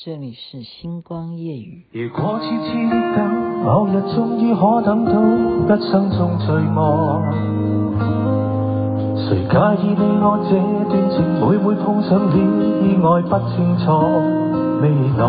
[0.00, 1.82] 这里是星光夜雨。
[1.90, 3.18] 如果痴痴的等，
[3.64, 6.72] 某日终于可等到一生中最爱。
[9.16, 10.54] 谁介意你我这
[10.88, 13.90] 段情，每每碰上了意外，不清楚
[14.80, 14.88] 未
[15.18, 15.20] 来，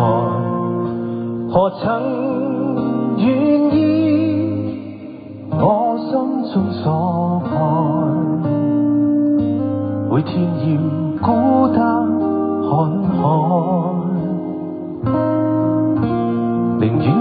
[1.52, 1.84] 何曾
[3.18, 3.76] 愿意
[5.50, 6.12] 我心
[6.54, 7.52] 中所爱，
[10.12, 10.78] 每天要
[11.26, 11.28] 孤
[11.74, 11.80] 单
[12.70, 12.70] 看
[13.18, 13.89] 海。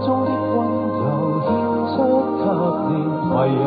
[0.00, 0.56] 中的温
[0.98, 1.48] 柔献
[1.92, 1.96] 出
[2.38, 2.42] 给
[2.88, 2.92] 你，
[3.34, 3.64] 唯有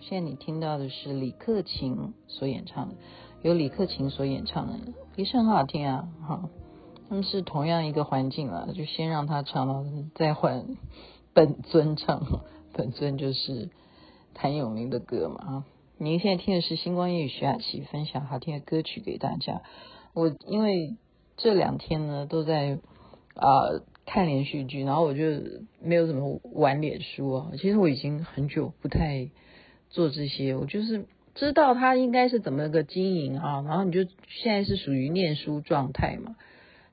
[0.00, 2.94] 现在你听到的是李克勤所演唱的，
[3.42, 4.78] 由李克勤所演唱的，
[5.16, 6.08] 也是很好听啊。
[6.26, 6.48] 哈，
[7.08, 10.64] 他们是同样一个环境啊，就先让他唱了，再换
[11.32, 12.22] 本尊唱。
[12.74, 13.68] 本尊就是
[14.32, 15.64] 谭咏麟的歌嘛啊。
[15.98, 19.60] 您现在听的是星光夜雨徐雅琪分享好听的歌曲给大家。
[20.14, 20.96] 我因为
[21.36, 22.78] 这两天呢都在
[23.34, 25.22] 啊、看连续剧，然后我就
[25.80, 27.50] 没有怎么玩脸书啊。
[27.52, 29.30] 其实我已经很久不太
[29.92, 31.04] 做这些，我就是
[31.36, 33.62] 知道他应该是怎么个经营啊。
[33.64, 36.34] 然后你就现在是属于念书状态嘛，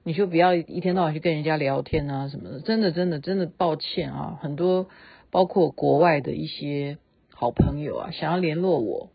[0.04, 2.60] 你就不要一天到晚去跟人家聊天啊什么的。
[2.60, 4.86] 真的真的真的抱歉啊，很多
[5.32, 7.00] 包括国外的一些。
[7.32, 9.12] 好朋友啊，想要联络我，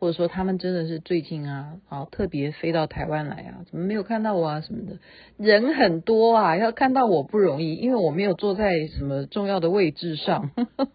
[0.00, 4.98] 或者说他们真的是最近啊，啊特别飞到台湾来啊，怎么没有看到我啊什么的？
[5.36, 10.88] 人很多啊，要看到我不容易，因为我没有坐在什么重要的位置上，呵呵，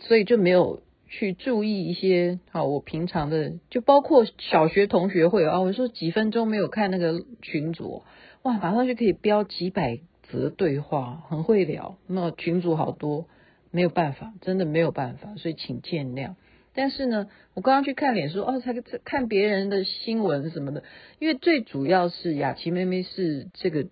[0.00, 2.64] 所以就没有去注意一些好。
[2.64, 8.04] 我平常的就包括小学同学会啊，我说几分钟没有看那个群组，
[8.42, 9.98] 哇，马上就可以标几百
[10.30, 11.98] 则对话，很会聊。
[12.06, 13.26] 那群组好多。
[13.70, 16.36] 没有办法，真的没有办法，所以请见谅。
[16.74, 18.72] 但是呢，我刚刚去看脸书，哦，才
[19.04, 20.84] 看别人的新闻什么的，
[21.18, 23.86] 因为最主要是雅琪妹妹是这个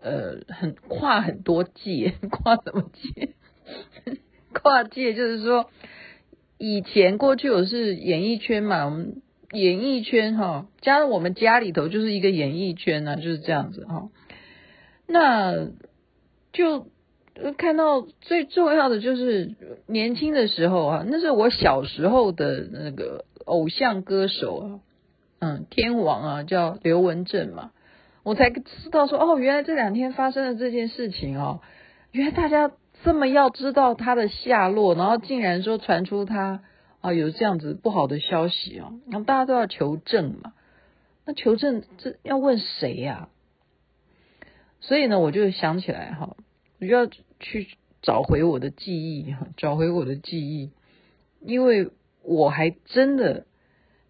[0.00, 3.34] 呃很跨很多界， 跨什么界？
[4.54, 5.68] 跨界就是说，
[6.58, 14.10] 以前过去我是演艺圈嘛，我们演艺圈哈，加入我们家里头就是一个演艺圈呢，就是这样子哈。
[15.06, 15.68] 那
[16.52, 16.86] 就。
[17.56, 19.54] 看到最重要的就是
[19.86, 24.80] 年轻的时候啊，那是我小时候的那个偶像歌手啊，
[25.38, 27.70] 嗯，天王啊，叫刘文正嘛，
[28.24, 31.60] 我才知道说哦，原来这两天发生了这件事情哦，
[32.10, 32.72] 原来大家
[33.04, 36.62] 这么要知道他的下落，然后竟然说传出他
[37.00, 40.52] 啊有这样子不好的消息哦，那大家都要求证嘛，
[41.24, 43.28] 那求证这要问谁呀？
[44.80, 46.36] 所以呢，我就想起来哈，
[46.80, 47.08] 我就要。
[47.40, 47.68] 去
[48.02, 50.72] 找回我的记忆，找回我的记忆，
[51.40, 51.92] 因为
[52.24, 53.46] 我还真的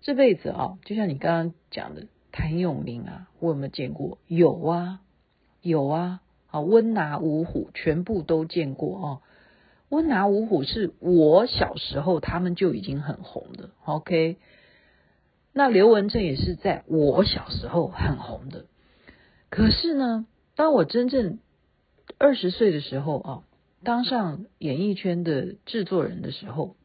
[0.00, 4.16] 这辈子啊，就像你刚刚讲的谭咏麟啊，我有没有见过？
[4.26, 5.00] 有啊，
[5.60, 9.21] 有啊，啊，温拿五虎全部都见过哦。
[9.89, 14.37] 温拿五虎是我小时候他们就已经很红的，OK。
[15.55, 18.67] 那刘文正也是在我小时候很红的，
[19.50, 21.39] 可是呢，当我真正
[22.19, 23.43] 二十岁的时候啊，
[23.83, 26.77] 当上演艺圈的制作人的时候，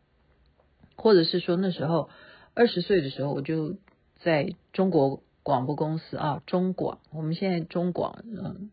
[0.96, 2.10] 或者是说那时候
[2.56, 3.76] 二十岁的时候，我就
[4.22, 8.72] 在中国广播公司啊，中广，我们现在中广嗯，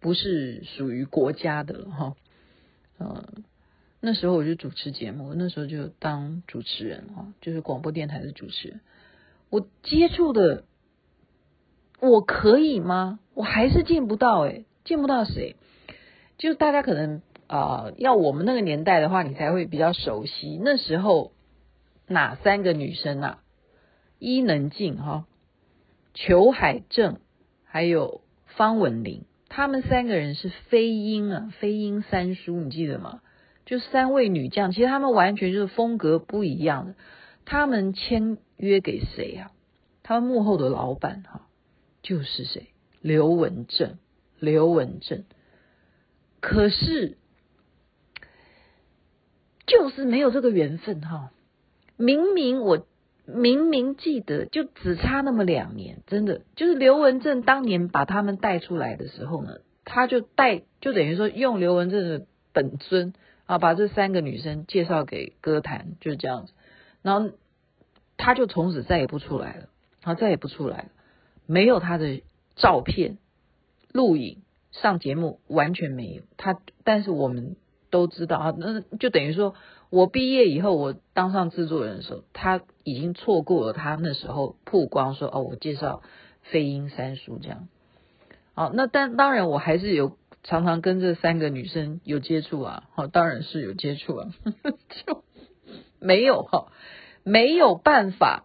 [0.00, 2.16] 不是属于国家的了哈，
[2.98, 3.44] 嗯，
[4.00, 8.80] 那时候我就主持节目，那时候就当主持人哈，就是广播电台的主持人，
[9.50, 10.64] 我接触的，
[12.00, 13.18] 我可以吗？
[13.34, 15.56] 我还是见不到诶，见不到谁。
[16.38, 20.60] 就大家可能啊、要我们那个年代的话，你才会比较熟悉。
[20.62, 21.32] 那时候
[22.06, 23.42] 哪三个女生啊？
[24.18, 25.26] 伊能静哈，
[26.12, 27.20] 裘海正，
[27.64, 33.20] 还有方文琳，他们三个人是飞鹰啊，飞鹰三叔，你记得吗？
[33.64, 36.94] 就三位女将，其实他们完全就是风格不一样的。
[37.44, 39.50] 他们签约给谁呀？
[40.02, 41.46] 他们幕后的老板哈，
[42.02, 42.68] 就是谁？
[43.00, 43.98] 刘文正，
[44.38, 45.24] 刘文正。
[46.40, 47.18] 可是，
[49.66, 51.30] 就是没有这个缘分哈。
[51.96, 52.86] 明明我
[53.32, 63.12] 明明记得，就只差那么两年，真的就是刘文正当年把他们带出来的时候呢，他就带，就等于说用刘文正的本尊
[63.46, 66.52] 啊，把这三个女生介绍给歌坛，就是这样子。
[67.02, 67.30] 然后
[68.16, 69.68] 他就从此再也不出来了。
[70.00, 70.88] 他再也不出来了，
[71.44, 72.22] 没有他的
[72.56, 73.18] 照片、
[73.92, 76.58] 录影、上节目，完全没有他。
[76.84, 77.56] 但是我们
[77.90, 79.54] 都知道啊，那就等于说
[79.90, 86.02] 我毕业以后，我当上制作人的时候，他已经错过了他那时候曝光说哦，我介绍
[86.42, 87.68] 飞鹰三叔这样。
[88.54, 94.28] 好，那但当然我还是有常常跟这三个女生有接触啊，好，当然是有接触啊，
[95.06, 95.24] 就
[96.00, 96.72] 没有哈，
[97.22, 98.44] 没有办法。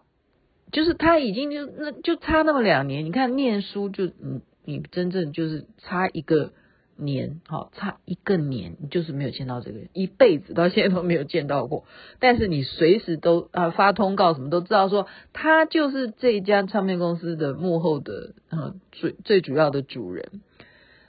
[0.72, 6.52] 就是他已经就那就差那么两年，你看念书就你你真正就是差一个
[6.96, 11.84] 年，好差一个年，你就是没有见到这个人，一辈子到现在都没有见到过。
[12.20, 20.40] 但是你随时都啊发通告什么都知道说他就是这一家唱片公司的幕后的呃最最主要的主人。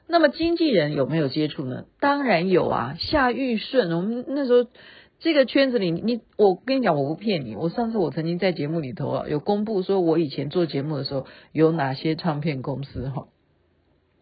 [0.08, 1.86] 那么经纪人有没有接触呢？
[2.00, 4.70] 当然有啊，夏玉顺，我们那时候。
[5.18, 7.56] 这个圈子里，你我跟你讲，我不骗你。
[7.56, 13.28] 我上次我曾经在节目里头啊，有公布说我以前做节目的时候有哪些唱片公司哈，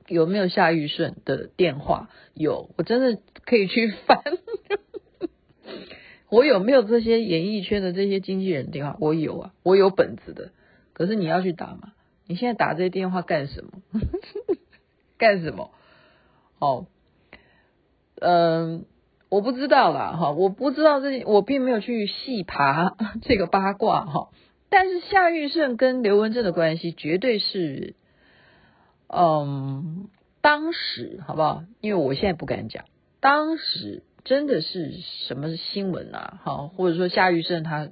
[0.07, 2.09] 有没有夏玉顺的电话？
[2.33, 4.21] 有，我真的可以去翻。
[6.29, 8.97] 我有没有这些演艺圈的这些经纪人电话？
[8.99, 10.51] 我有啊，我有本子的。
[10.93, 11.93] 可是你要去打吗？
[12.27, 13.71] 你现在打这些电话干什么？
[15.17, 15.71] 干什么？
[16.59, 16.87] 哦，
[18.19, 18.85] 嗯。
[19.29, 24.29] 我不知道啦，哈，我不知道这，我并没有去细爬 这个八卦哈。
[24.69, 27.95] 但是夏玉胜跟刘文正的关系绝对是，
[29.15, 30.09] 嗯，
[30.41, 31.63] 当时好不好？
[31.81, 32.85] 因为我现在不敢讲，
[33.19, 34.91] 当时真的是
[35.27, 36.39] 什么新闻啊？
[36.43, 37.89] 哈，或者说夏玉胜他，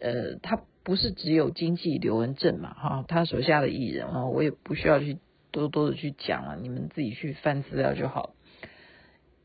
[0.00, 2.74] 呃，他不是只有经纪刘文正嘛？
[2.74, 5.18] 哈，他手下的艺人啊，我也不需要去
[5.52, 8.34] 多多的去讲了，你们自己去翻资料就好。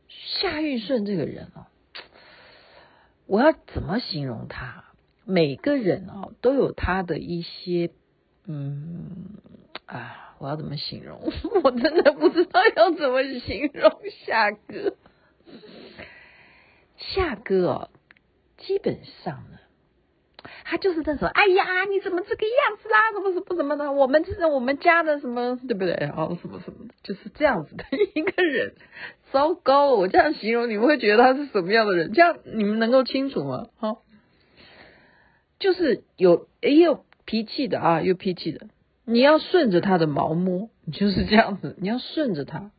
[0.08, 1.68] 夏玉顺这个人啊，
[3.28, 4.86] 我要怎么形容他？
[5.28, 7.90] 每个人啊都有他的一些，
[8.46, 9.40] 嗯
[9.88, 11.20] 啊，我要怎么形容？
[11.64, 13.92] 我真的不知道要怎么形容
[14.26, 14.96] 夏哥。
[16.98, 17.90] 夏哥哦，
[18.58, 19.60] 基本上呢。
[20.64, 23.12] 他就是那种，哎呀，你怎么这个样子啦？
[23.14, 23.92] 怎么怎么怎么的？
[23.92, 25.96] 我们这是我们家的什么，对不对？
[26.00, 27.84] 然后什么什么，就是这样子的
[28.14, 28.76] 一个人。
[29.32, 32.14] 糟糕，我这样形容，你们会觉得他是什么样的人？
[32.14, 33.68] 这样你们能够清楚吗？
[33.78, 33.98] 哈，
[35.60, 38.68] 就是有也有脾气的啊，有脾气的。
[39.06, 41.76] 你要顺着他的毛摸，就是这样子。
[41.80, 42.72] 你要顺着他，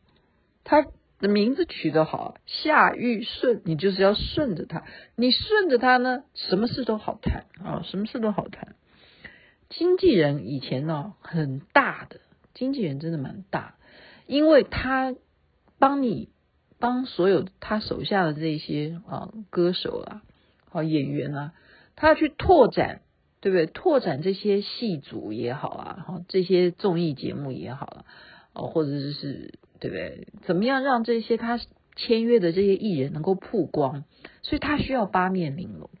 [0.63, 0.85] 他。
[1.19, 4.83] 的名字取得好，夏玉顺，你就是要顺着他，
[5.15, 8.75] 你顺着他呢，什么事都好谈啊，什么事都好谈。
[9.67, 12.19] 经纪人以前呢，很大的，
[12.53, 13.77] 经纪人真的蛮大，
[14.27, 15.15] 因为他
[15.79, 16.29] 帮你
[16.77, 20.21] 帮所有他手下的这些啊歌手啊，
[20.69, 21.53] 好演员啊，
[21.95, 23.01] 他去拓展，
[23.41, 23.65] 对不对？
[23.65, 28.05] 拓展这些戏组也好啊，哈，这些综艺节目也好啊，
[28.53, 29.53] 哦，或者是。
[29.79, 30.27] 对不对？
[30.41, 31.59] 怎么样让这些他
[31.95, 34.05] 签约的这些艺人能够曝光？
[34.41, 35.91] 所以他需要八面玲珑。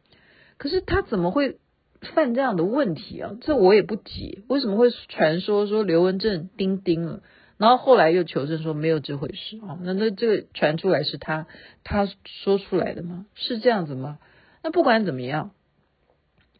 [0.57, 1.59] 可是他怎么会
[2.01, 3.37] 犯这样的问题啊？
[3.39, 4.41] 这我也不解。
[4.47, 7.21] 为什么会传说说刘文正钉钉了？
[7.57, 9.77] 然后后来又求证说没有这回事啊？
[9.83, 11.45] 那那这个传出来是他
[11.83, 13.27] 他说出来的吗？
[13.35, 14.17] 是这样子吗？
[14.63, 15.51] 那不管怎么样，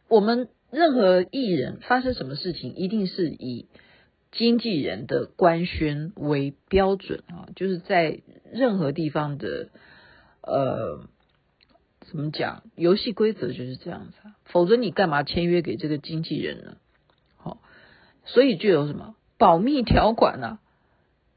[0.06, 3.66] 我们任何艺人发生什么事情，一定是以。
[4.30, 8.20] 经纪人的官宣为标准啊，就是在
[8.52, 9.70] 任何地方的
[10.42, 11.00] 呃，
[12.00, 12.62] 怎么讲？
[12.76, 16.76] 游戏规则就是这样子，否则你干嘛签约给这个经纪人呢？
[17.38, 17.62] 好，
[18.26, 20.58] 所以就有什么保密条款呢？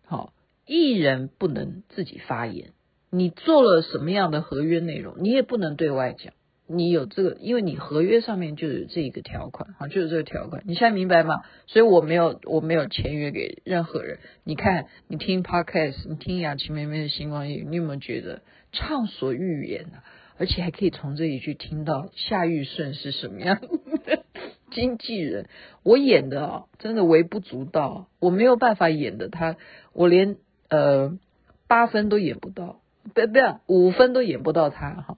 [0.06, 0.34] 好，
[0.66, 2.74] 艺人不能自己发言，
[3.10, 6.34] 你做了什么样的合约内容，你也不能对外讲。
[6.74, 10.64] 你有这个，因为你合约上面就有这一个条款，哈，就是这个条款。
[10.66, 11.42] 你现在明白吗？
[11.68, 14.20] 所以我没有，我没有签约给任何人。
[14.44, 20.04] 你看，你听 Podcast，你听雅琪妹妹的星光夜，你有没有觉得畅所欲言啊？
[20.38, 23.60] 而且还可以从这里去听到夏玉顺是什么样
[24.06, 24.24] 的
[24.72, 25.48] 经纪人。
[25.84, 29.58] 我演的啊，真的微不足道，我没有办法演的他，
[29.94, 30.38] 我连
[30.70, 31.20] 呃
[31.68, 32.82] 八分都演不到，
[33.14, 35.18] 不不要五分都演不到他哈。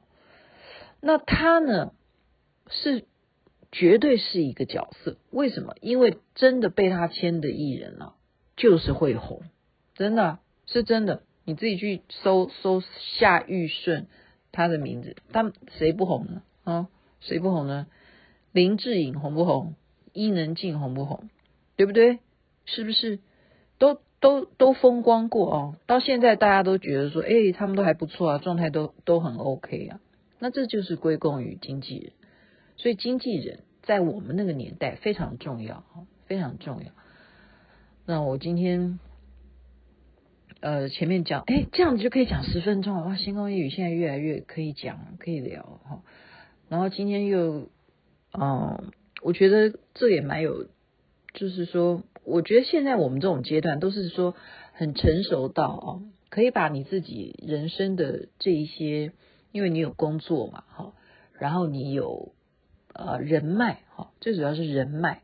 [1.06, 1.92] 那他呢
[2.70, 3.04] 是
[3.74, 5.76] 绝对是一个角色，为什么？
[5.82, 8.14] 因为真的被他签的艺人啊，
[8.56, 9.42] 就是会红，
[9.96, 11.24] 真的是真的。
[11.44, 12.82] 你自己去搜搜
[13.20, 14.08] 夏玉顺
[14.54, 16.42] 他的名字，他谁不红呢？
[16.64, 16.88] 啊，
[17.20, 17.88] 谁不红呢？
[18.54, 19.76] 林志颖红不红？
[20.14, 21.30] 伊能静红不红？
[21.76, 22.20] 对不对？
[22.66, 23.20] 是不是？
[23.78, 25.76] 都都都风光过哦。
[25.86, 30.00] 到现在大家都觉得说，哎，他们都还不错啊，状态都都很 OK 啊。
[30.44, 32.12] 那这就是归功于经纪人，
[32.76, 35.86] 所以经纪人在我们那个年代非常重要，
[36.26, 36.92] 非常重要。
[38.06, 39.00] 那我今天。
[40.60, 43.18] 呃，前面讲，哎，这样子就可以讲十分钟了哇！
[43.18, 46.04] 星光夜语现在越来越可以讲，可以聊哈。
[46.70, 47.68] 然后今天又，
[48.32, 50.68] 嗯，我觉得这也蛮有，
[51.34, 54.36] 就是说，我觉得现在我们这种阶段都是说
[54.72, 59.12] 很成熟到哦，可以把你自己人生的这一些，
[59.54, 60.94] 因为你有工作嘛，哈，
[61.40, 62.34] 然后你有
[62.94, 65.22] 呃人脉，哈，最主要是人脉，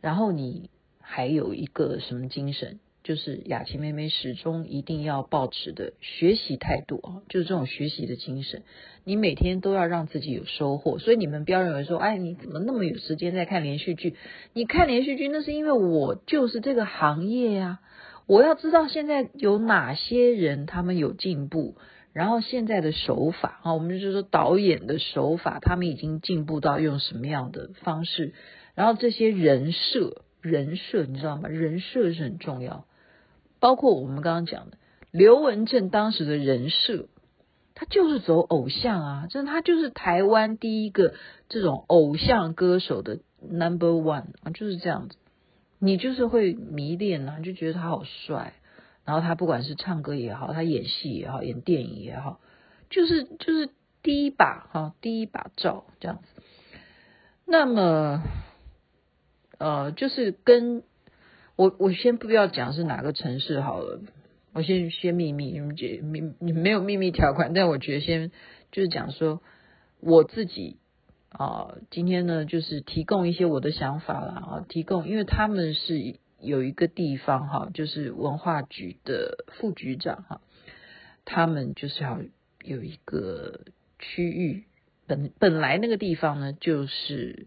[0.00, 2.78] 然后你还有一个什么精神？
[3.02, 8.62] 就是雅琪妹妹始终一定要保持的学习态度啊，就是这种学习的精神，
[9.04, 10.98] 你每天都要让自己有收获。
[10.98, 14.16] 所以你们不要认为说，哎，你怎么那么有时间在看连续剧？
[14.54, 17.80] 你看连续剧那是因为我就是这个行业呀，
[18.26, 21.76] 我要知道现在有哪些人他们有进步，
[22.14, 28.32] 然后现在的手法啊，我们就是说导演的手法，他们已经进步到用什么样的方式，
[28.74, 31.48] 然后这些人设，人设你知道吗？
[31.48, 32.86] 人设是很重要。
[33.58, 34.78] 包括我们刚刚讲的
[35.10, 37.08] 刘文正当时的人设，
[37.74, 41.14] 他就是走偶像啊，真的，他就是台湾第一个
[41.48, 45.16] 这种偶像歌手的 number one 啊，就是这样子。
[45.80, 48.54] 你就是会迷恋啊，就觉得他好帅，
[49.04, 52.40] 然后他不管是唱歌也好，他演戏也好，演电影也好，
[52.90, 53.70] 就是就是
[54.02, 56.42] 第一把哈，第一把照这样子。
[57.46, 58.22] 那么，
[59.58, 60.82] 呃，就是跟。
[61.56, 64.00] 我我先不要讲是哪个城市好了，
[64.54, 68.32] 我先先秘密，你们觉秘你没有秘密条款，但我觉得先
[68.72, 69.40] 就是讲说
[70.00, 70.78] 我自己
[71.28, 80.40] 啊，今天呢就是提供一些我的想法啦啊，提供，因为他们是有一个地方哈，就是文化局的副局长哈，
[81.24, 82.20] 他们就是要
[82.62, 83.60] 有一个
[83.98, 84.64] 区域，
[85.06, 87.46] 本本来那个地方呢就是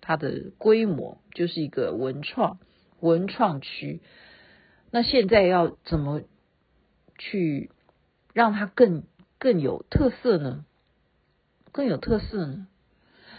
[0.00, 2.58] 它的规模就是一个文创。
[3.00, 4.00] 文创区，
[4.90, 6.22] 那现在要怎么
[7.16, 7.70] 去
[8.32, 9.04] 让它更
[9.38, 10.64] 更有特色呢？
[11.70, 12.66] 更有特色呢？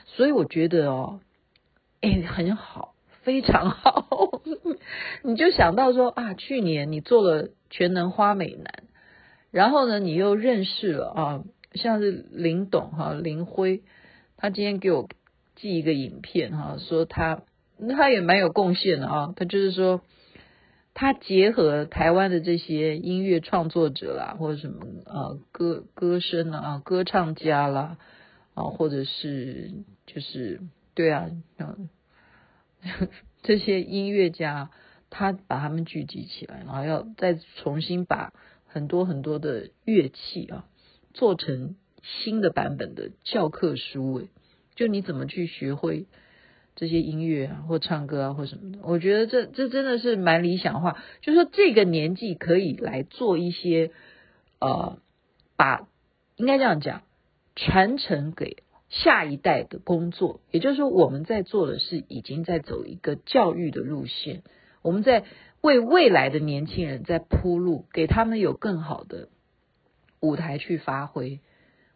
[0.05, 1.19] 所以我觉得哦，
[1.99, 4.28] 哎，很好，非常好。
[5.23, 8.83] 你就想到说啊，去年你做了全能花美男，
[9.51, 13.83] 然后呢，你又认识了啊，像是林董哈林辉，
[14.37, 15.07] 他今天给我
[15.55, 17.43] 寄一个影片哈，说他。
[17.97, 20.01] 他也蛮有贡献的啊，他就是说，
[20.93, 27.95] 他结合台湾的这些音乐创作者啦，或者什么呃歌歌声啊、歌唱家啦
[28.53, 29.71] 啊，或者是
[30.05, 30.59] 就是
[30.93, 31.89] 对啊，嗯，
[33.41, 34.69] 这些音乐家，
[35.09, 38.33] 他把他们聚集起来，然后要再重新把
[38.65, 40.65] 很多很多的乐器啊
[41.13, 44.27] 做成新的版本的教科书，诶，
[44.75, 46.05] 就你怎么去学会。
[46.75, 50.97] 这些音乐啊，或唱歌啊，或什么的，我觉得这这真的是蛮理想化。
[51.19, 53.91] 就是说，这个年纪可以来做一些，
[54.61, 54.97] 呃，
[55.57, 55.89] 把
[56.37, 57.01] 应该这样讲，
[57.57, 60.41] 传承给下一代的工作。
[60.51, 64.43] 也就是说，我们在做的是已经在走一个教育的路线，
[64.81, 65.23] 我们在
[65.61, 69.29] 为未来的年轻人在铺路，给他们有更好的
[70.19, 71.39] 舞台去发挥。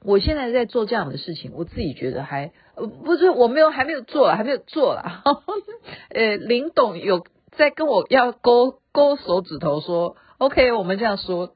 [0.05, 5.23] 我现在在做这样的事情，我自己觉得还呃不是我没有还没有做，还没有做了。
[6.09, 11.55] 呃，林董有在跟我要勾勾手指头说，OK，我们这样说，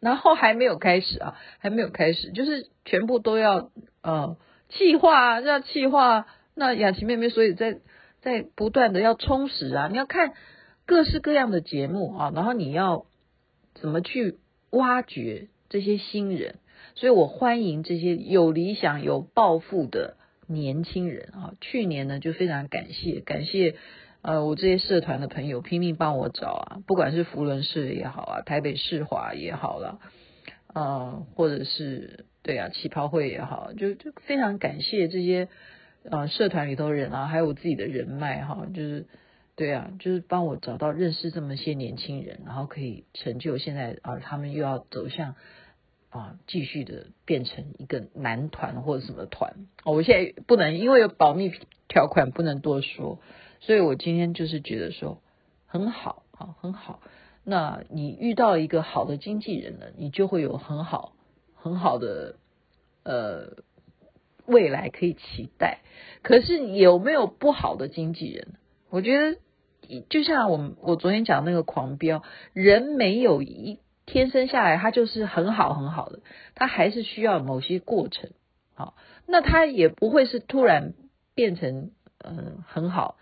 [0.00, 3.70] 然后还没有开始啊，还没有开始，就是全部都要
[4.02, 4.36] 呃
[4.70, 6.26] 企划，要企划。
[6.54, 7.78] 那雅琪妹妹，所以在
[8.20, 10.32] 在不断的要充实啊，你要看
[10.86, 13.06] 各式各样的节目啊，然后你要
[13.74, 14.38] 怎么去
[14.70, 16.56] 挖掘这些新人。
[16.94, 20.16] 所以我欢迎这些有理想、有抱负的
[20.46, 21.54] 年轻人啊！
[21.60, 23.76] 去年呢，就非常感谢感谢
[24.22, 29.98] 呃我这些社团的朋友拼命帮我找啊，不管是福伦社也好啊，台北世华也好了，
[30.74, 35.48] 呃，或者是对啊，旗袍会也好，就就非常感谢这些
[36.04, 39.06] 呃社团里头人啊，还有我自己的人脉哈，就是
[39.56, 45.34] 对啊，就是帮我找到认识这么些年轻人，然后可以成就现在啊，他们又要走向
[46.10, 51.52] 啊继续的变成一个男团或者什么团，哦，我现在不能因为有保密
[51.88, 53.20] 条款不能多说，
[53.60, 55.22] 所以我今天就是觉得说
[55.66, 57.00] 很好啊，很好。
[57.44, 61.12] 那你遇到一个好的经纪人呢，你就会有很好。
[61.62, 62.36] 很好的
[63.04, 63.62] 呃
[64.46, 65.80] 未来可以期待，
[66.22, 68.54] 可是有没有不好的经纪人？
[68.88, 69.38] 我觉得
[70.08, 72.22] 就像我我昨天讲那个狂飙，
[72.54, 76.20] 人没有一天生下来他就是很好很好的，
[76.54, 78.30] 他还是需要某些过程。
[78.74, 78.94] 好，
[79.26, 80.94] 那他也不会是突然
[81.34, 81.90] 变成
[82.24, 83.16] 嗯、很好，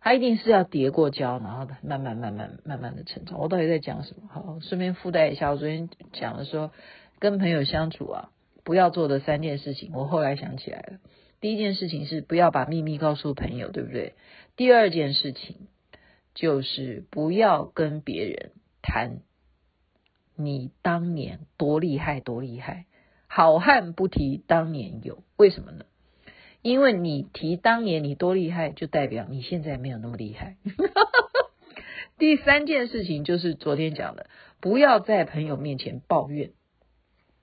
[0.00, 3.38] 他一定是要叠过胶，然后慢慢慢慢慢慢的成长。
[3.38, 4.28] 我到底在讲什么？
[4.28, 6.72] 好，顺便附带一下，我昨天讲的说。
[7.18, 8.30] 跟朋友相处啊，
[8.64, 11.00] 不要做的三件事情，我后来想起来了。
[11.38, 14.14] 第一件事情是不要把秘密告诉朋友，对不对？
[14.56, 15.68] 第二件事情
[16.34, 19.18] 就是不要跟别人谈
[20.34, 22.86] 你当年多厉害多厉害，
[23.26, 25.22] 好汉不提当年勇。
[25.36, 25.84] 为什么呢？
[26.62, 30.56] 因为你提当年你多厉害，就代表你现在没有那么厉害。
[32.18, 34.26] 第三件事情就是昨天讲的，
[34.60, 36.50] 不要在朋友面前抱怨。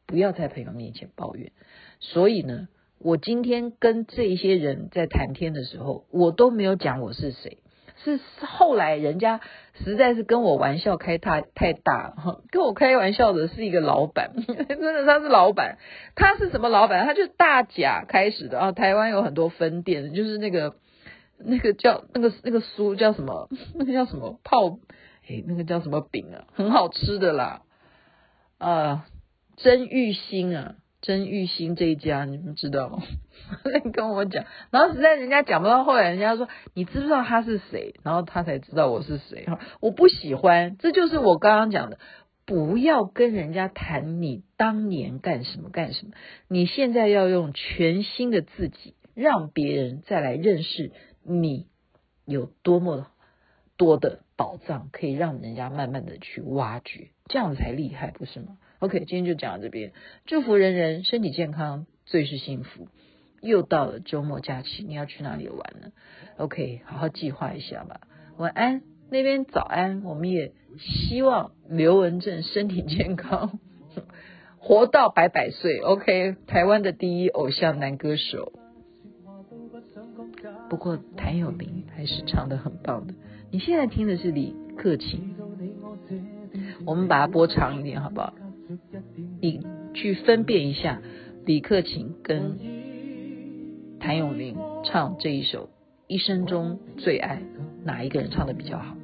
[0.06, 1.52] 不要在朋友面前抱怨。
[2.00, 7.58] 所以呢，我今天跟这一些人在谈天的时候，我都没有讲我是谁。
[8.04, 9.42] 是后来人家
[9.84, 15.78] 实在是跟我玩笑开太太大了， 跟我开玩笑的是一个老板， 真的他是老板。
[16.16, 17.06] 他是什么老板？
[17.06, 18.72] 他就是大甲开始的啊。
[18.72, 20.76] 台湾有很多分店，就是那个
[21.40, 23.50] 那个叫那个那个酥叫什么？
[23.76, 24.80] 那个叫什么泡？
[25.30, 26.46] 哎，那个叫什么饼啊？
[26.54, 27.62] 很好吃的啦，
[28.60, 29.06] 啊。
[29.58, 33.04] 真玉心啊，曾玉心这一家你们知道吗？
[33.94, 37.96] 跟我讲，然后实在人家讲不到，后来人家说，你知不知道他是谁？
[38.04, 39.60] 然后他才知道我是谁哈。
[39.80, 42.00] 我不喜欢，这就是我刚刚讲的，
[42.46, 46.14] 不要跟人家谈你当年干什么干什么，
[46.48, 50.92] 你现在要用全新的自己，让别人再来认识
[51.24, 51.68] 你
[52.26, 53.08] 有多么
[53.78, 59.92] 多的宝藏，可以让人家慢慢的去挖掘，这样才厉害，不是吗？OK，今天就讲到这边。
[60.26, 62.88] 祝福人人身体健康，最是幸福。
[63.42, 65.92] 又到了周末假期，你要去哪里玩呢
[66.38, 68.02] ？OK，好好计划一下吧。
[68.38, 70.04] 晚安，那边早安。
[70.04, 73.60] 我们也希望刘文正身体健康，
[74.58, 75.80] 活到百百岁。
[75.80, 78.52] OK，台湾的第一偶像男歌手。
[80.70, 83.14] 不过谭咏麟还是唱的很棒的。
[83.52, 85.36] 你现在听的是李克勤，
[86.86, 88.34] 我们把它播长一点，好不好？
[89.42, 89.62] 你
[89.94, 91.02] 去分辨一下
[91.46, 92.58] 李克勤跟
[94.00, 95.66] 谭咏麟唱这一首
[96.08, 97.38] 《一生中最爱》，
[97.84, 98.96] 哪一个人唱的比较好？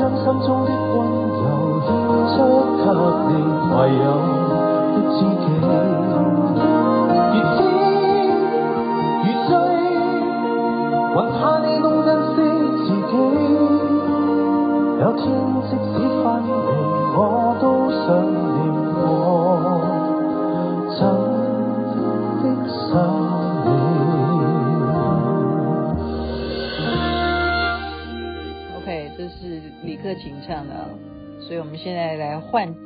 [0.00, 0.96] 将心中的温
[1.44, 1.46] 柔
[1.84, 1.88] 献
[2.32, 2.34] 出
[2.78, 2.82] 给
[3.28, 3.32] 你，
[3.76, 4.02] 唯有
[4.96, 5.99] 的知己。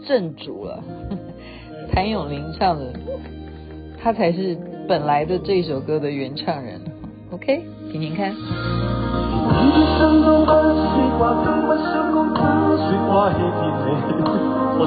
[0.07, 0.83] 正主了。
[1.93, 2.93] 谭咏麟唱的，
[4.03, 4.57] 他才是
[4.89, 6.81] 本来的这首歌的原唱人。
[7.31, 8.35] OK，听听看。
[14.77, 14.81] 我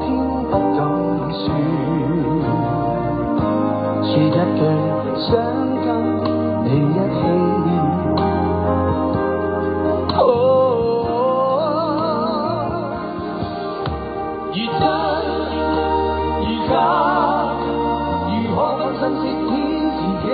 [0.00, 0.23] 偏不敢
[4.64, 4.72] 说一
[5.02, 5.28] 句想
[5.84, 5.86] 跟
[6.64, 7.20] 你一起。
[10.16, 10.18] 哦，
[14.54, 14.82] 越真
[16.40, 16.72] 越假，
[18.30, 19.36] 如何分身饰演
[19.98, 20.26] 自己？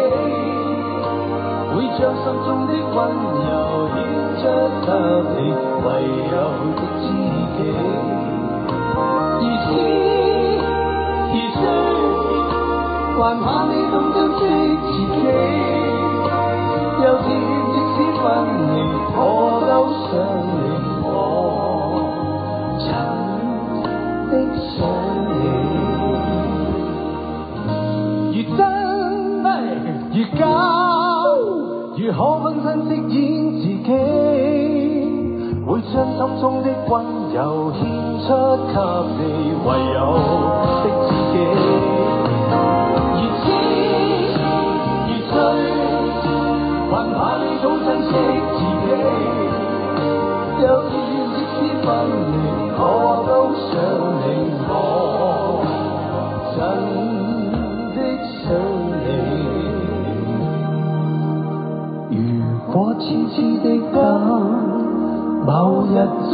[1.74, 2.96] 会将心中的温
[3.46, 3.50] 柔
[3.90, 3.98] 献
[4.38, 4.88] 出给
[5.34, 5.38] 你，
[5.82, 5.86] 唯
[6.30, 6.32] 有
[6.76, 7.04] 的知
[7.58, 7.60] 己。
[13.22, 14.40] 还怕你懂珍惜
[14.80, 15.20] 自己，
[17.04, 17.26] 有天
[17.70, 18.24] 即使分
[18.72, 18.74] 离，
[19.14, 19.20] 我
[19.60, 19.70] 都
[20.08, 20.10] 想
[20.48, 20.56] 你，
[21.04, 21.06] 我
[22.80, 22.88] 真
[24.30, 24.32] 的
[24.64, 24.72] 想
[25.28, 25.30] 你。
[28.32, 28.58] 如真
[30.14, 30.42] 如假，
[31.98, 33.20] 如可分身饰演
[33.60, 33.88] 自己，
[35.66, 36.90] 会将心中的温
[37.34, 37.38] 柔
[37.74, 37.78] 献
[38.26, 38.26] 出
[38.72, 38.74] 给
[39.18, 39.20] 你，
[39.66, 39.98] 唯有
[40.82, 41.38] 的自己。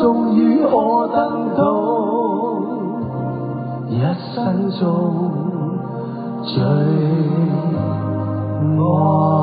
[0.00, 1.62] 终于可等到
[3.88, 4.00] 一
[4.34, 5.30] 生中
[6.42, 6.62] 最
[8.78, 9.35] 爱。